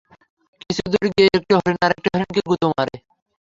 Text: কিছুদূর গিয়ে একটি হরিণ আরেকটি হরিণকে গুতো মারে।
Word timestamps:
কিছুদূর 0.61 1.05
গিয়ে 1.11 1.29
একটি 1.37 1.51
হরিণ 1.57 1.77
আরেকটি 1.85 2.07
হরিণকে 2.11 2.41
গুতো 2.49 2.65
মারে। 2.71 2.95